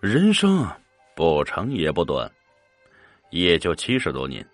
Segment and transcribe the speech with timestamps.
[0.00, 0.68] 人生
[1.14, 2.30] 不长也不短，
[3.30, 4.46] 也就七十多年。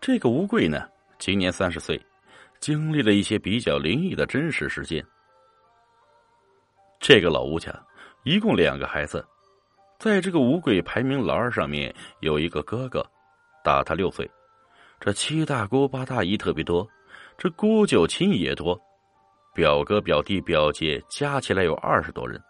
[0.00, 0.88] 这个吴贵呢，
[1.18, 1.98] 今年三十岁，
[2.58, 5.06] 经历了一些比较灵异的真实事件。
[6.98, 7.72] 这个老吴家
[8.24, 9.24] 一共两个孩子，
[10.00, 13.06] 在这个吴贵排名老二上面有一个哥哥，
[13.62, 14.28] 大他六岁。
[14.98, 16.86] 这七大姑八大姨特别多，
[17.38, 18.78] 这姑舅亲也多，
[19.54, 22.42] 表哥表弟表姐加起来有二十多人。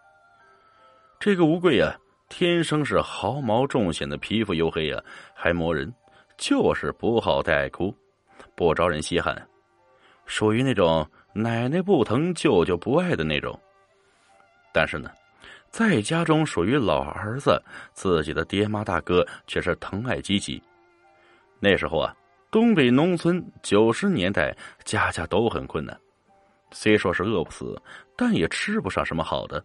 [1.21, 1.95] 这个吴贵呀，
[2.29, 4.99] 天生是毫毛重显的皮肤黝黑呀，
[5.35, 5.93] 还磨人，
[6.35, 7.95] 就是不好带哭，
[8.55, 9.39] 不招人稀罕，
[10.25, 13.57] 属于那种奶奶不疼舅舅不爱的那种。
[14.73, 15.11] 但是呢，
[15.69, 17.61] 在家中属于老儿子，
[17.93, 20.59] 自己的爹妈大哥却是疼爱积极。
[21.59, 22.15] 那时候啊，
[22.49, 25.95] 东北农村九十年代家家都很困难，
[26.71, 27.79] 虽说是饿不死，
[28.17, 29.63] 但也吃不上什么好的。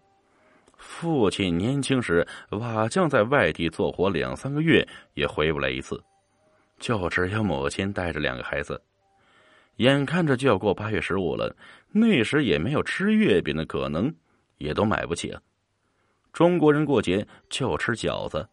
[0.76, 6.02] 父亲年轻时瓦匠在外地做活两三个月也回不来一次，
[6.78, 8.80] 就只有母亲带着两个孩子。
[9.76, 11.54] 眼看着就要过八月十五了，
[11.90, 14.14] 那时也没有吃月饼的可能，
[14.58, 15.40] 也都买不起啊。
[16.32, 18.48] 中国人过节就吃饺子。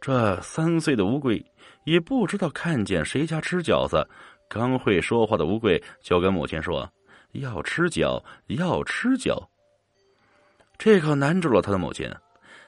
[0.00, 1.44] 这三岁的乌龟
[1.84, 4.08] 也不知道看见谁家吃饺子，
[4.48, 6.90] 刚会说话的乌龟就跟母亲说
[7.32, 9.46] ：“要吃饺，要吃饺。”
[10.80, 12.10] 这可难住了他的母亲，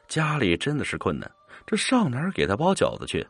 [0.07, 1.33] 家里真的是困难，
[1.67, 3.27] 这上哪儿给他包饺子去？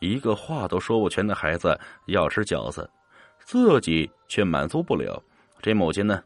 [0.00, 2.90] 一个话都说不全的孩子要吃饺子，
[3.38, 5.22] 自己却满足不了，
[5.62, 6.20] 这母亲呢，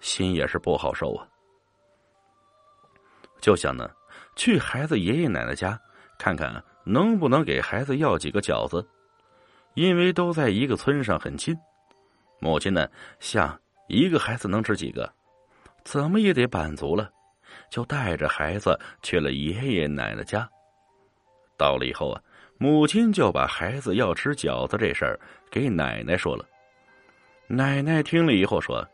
[0.00, 1.26] 心也是不好受啊。
[3.40, 3.90] 就想呢，
[4.36, 5.80] 去孩子爷爷奶奶家
[6.18, 8.86] 看看，能不能给孩子要几个饺子，
[9.72, 11.56] 因为都在一个村上，很近。
[12.38, 12.86] 母亲呢，
[13.18, 13.58] 想
[13.88, 15.10] 一个孩子能吃几个？
[15.84, 17.10] 怎么也得满足了，
[17.70, 20.48] 就带着孩子去了爷爷奶奶家。
[21.56, 22.20] 到了以后啊，
[22.58, 26.44] 母亲就把孩子要吃饺子这事儿给奶奶说了。
[27.46, 28.86] 奶奶听了以后说：“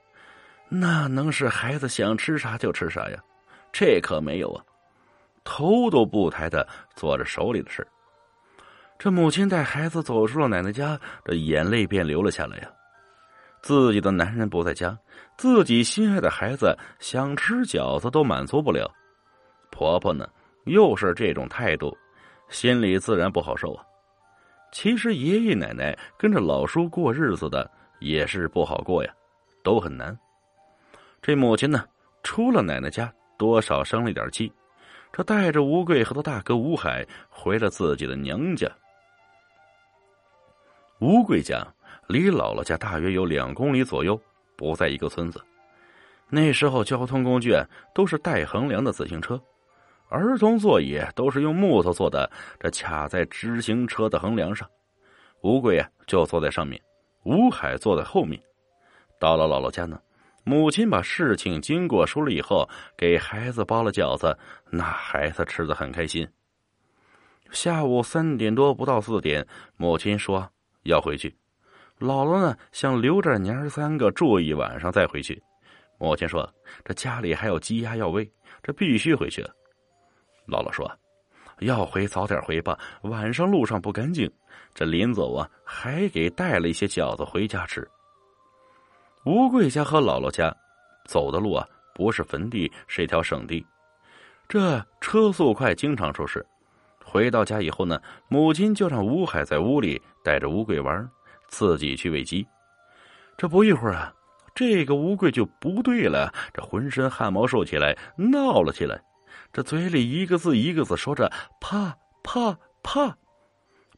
[0.68, 3.18] 那能是孩子想吃啥就吃啥呀？
[3.72, 4.64] 这可没有啊！”
[5.44, 7.86] 头都不抬的做着手里的事
[8.98, 12.70] 这母亲带孩子走出了奶奶家，这眼泪便流了下来呀。
[13.62, 14.98] 自己的男人不在家，
[15.36, 18.90] 自己心爱的孩子想吃饺子都满足不了，
[19.70, 20.28] 婆婆呢
[20.64, 21.96] 又是这种态度，
[22.48, 23.84] 心里自然不好受啊。
[24.72, 29.12] 其实爷爷奶奶跟着老叔过日子的也是不好过呀，
[29.62, 30.18] 都很难。
[31.20, 31.84] 这母亲呢，
[32.22, 34.50] 出了奶奶家，多少生了点气，
[35.12, 38.66] 这带着吴贵和他大哥吴海回了自己的娘家。
[40.98, 41.66] 吴贵家。
[42.08, 44.20] 离姥姥家大约有两公里左右，
[44.56, 45.40] 不在一个村子。
[46.28, 47.56] 那时候交通工具
[47.94, 49.40] 都是带横梁的自行车，
[50.08, 54.68] 儿童座椅都是用木头做的，这卡在直行车的横梁上。
[55.40, 56.80] 吴贵啊就坐在上面，
[57.24, 58.40] 吴海坐在后面。
[59.18, 60.00] 到了姥姥家呢，
[60.44, 64.38] 母亲把事情经过说了以后，给孩子包了饺子，
[64.70, 66.28] 那孩子吃的很开心。
[67.50, 69.46] 下午三点多不到四点，
[69.76, 70.48] 母亲说
[70.84, 71.34] 要回去。
[72.00, 75.40] 姥姥呢，想留着娘儿三个住一晚上再回去。
[75.98, 76.50] 母亲说
[76.82, 78.28] ：“这家里还有鸡鸭要喂，
[78.62, 79.42] 这必须回去。”
[80.48, 80.90] 姥姥说
[81.60, 84.30] ：“要回早点回吧，晚上路上不干净。”
[84.72, 87.86] 这临走啊，还给带了一些饺子回家吃。
[89.26, 90.56] 吴贵家和姥姥家
[91.04, 93.66] 走的路啊，不是坟地，是一条省地，
[94.48, 96.44] 这车速快，经常出事。
[97.04, 101.06] 回到家以后呢，母亲就让吴海在屋里带着吴贵玩。
[101.50, 102.46] 自己去喂鸡，
[103.36, 104.14] 这不一会儿啊，
[104.54, 108.98] 这个乌龟就不对了，这浑身汗毛竖起来，闹了起来，
[109.52, 111.30] 这嘴里一个字一个字说着
[111.60, 113.14] “怕怕怕”，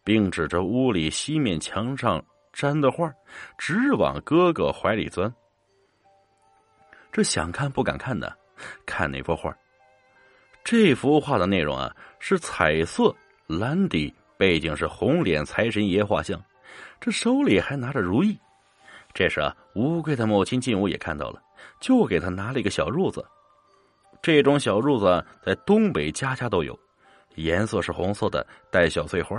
[0.02, 2.24] 并指着屋里西面墙上
[2.54, 3.12] 粘的画，
[3.58, 5.32] 直往哥哥怀里钻。
[7.12, 8.34] 这想看不敢看的，
[8.86, 9.54] 看那幅画。
[10.64, 13.14] 这幅画的内容啊，是彩色
[13.46, 16.42] 蓝底，背景是红脸财神爷画像。
[17.00, 18.38] 这手里还拿着如意，
[19.12, 21.42] 这时啊，乌龟的母亲进屋也看到了，
[21.80, 23.24] 就给他拿了一个小褥子。
[24.22, 26.78] 这种小褥子在东北家家都有，
[27.34, 29.36] 颜色是红色的，带小碎花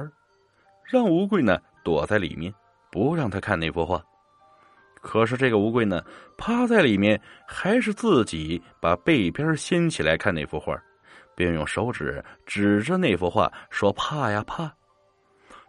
[0.83, 2.53] 让乌龟呢躲在里面，
[2.91, 4.03] 不让他看那幅画。
[5.01, 6.03] 可是这个乌龟呢，
[6.37, 10.77] 趴在里面，还是自己把背边掀起来看那幅画，
[11.35, 14.71] 并用手指指着那幅画说：“怕呀，怕。”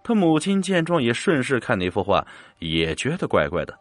[0.05, 2.25] 他母亲见状，也顺势看那幅画，
[2.59, 3.75] 也觉得怪怪的，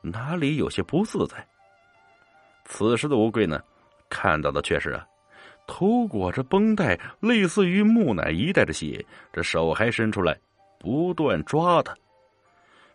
[0.00, 1.44] 哪里有些不自在。
[2.64, 3.60] 此时的吴贵呢，
[4.08, 5.04] 看到的却是啊，
[5.66, 10.38] 头裹着绷带，类似于木乃伊带着血，这手还伸出来，
[10.78, 11.92] 不断抓他。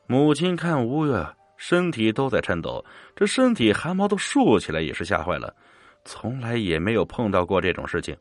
[0.08, 1.28] 母亲看吴越
[1.58, 2.84] 身体都在颤抖，
[3.16, 5.54] 这身体汗毛都竖起来，也是吓坏了，
[6.06, 8.16] 从来也没有碰到过这种事情。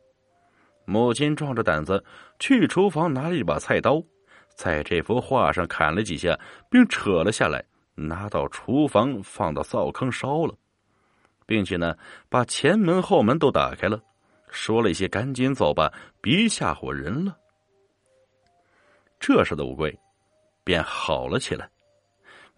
[0.85, 2.05] 母亲壮着胆子
[2.41, 4.03] 去厨房拿了一把菜刀，
[4.61, 6.39] 在这幅画上砍了几下，
[6.71, 7.65] 并扯了下来，
[7.95, 10.55] 拿到厨房放到灶坑烧了，
[11.47, 11.97] 并且呢，
[12.29, 13.99] 把前门后门都打开了。
[14.51, 15.91] 说了一些“赶紧走吧”，
[16.21, 17.35] 别吓唬人了。
[19.19, 19.99] 这时的乌龟
[20.63, 21.67] 便好了起来。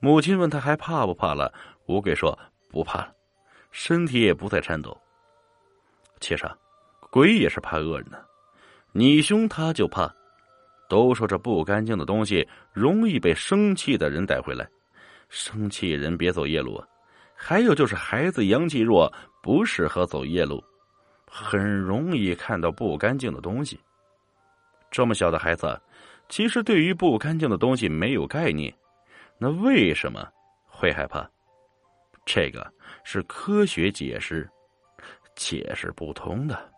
[0.01, 1.55] 母亲问他还怕不怕了？
[1.87, 2.37] 乌龟说
[2.69, 3.15] 不怕了，
[3.71, 5.01] 身体也不再颤抖。
[6.19, 6.51] 其实，
[7.13, 8.27] 鬼也是怕恶人的，
[8.91, 10.13] 你凶他就怕。
[10.93, 14.69] 都说这不干净的东西容易被生气的人带回来，
[15.31, 16.87] 生气人别走夜路啊。
[17.35, 19.11] 还有就是孩子阳气弱，
[19.43, 20.63] 不适合走夜路。
[21.27, 23.81] 很容易看到不干净的东西。
[24.91, 25.81] 这么小的孩子，
[26.29, 28.71] 其实对于不干净的东西没有概念，
[29.39, 30.29] 那为什么
[30.67, 31.27] 会害怕？
[32.27, 32.71] 这个
[33.03, 34.47] 是科学解释
[35.35, 36.72] 解释不通的。